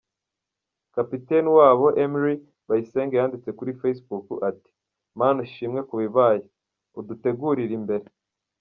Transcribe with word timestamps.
Kapiteni 0.95 1.49
wabo 1.57 1.85
Emery 2.03 2.35
bayisenge 2.67 3.15
yanditse 3.19 3.49
kuri 3.57 3.71
facebook 3.81 4.25
ati: 4.49 4.69
“Mana 5.19 5.37
ushimwe 5.45 5.79
kubibaye! 5.89 6.41
Udutegurire 6.99 7.73
imbere”. 7.81 8.05